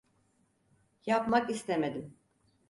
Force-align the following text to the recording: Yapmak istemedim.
Yapmak 1.05 1.49
istemedim. 1.49 2.17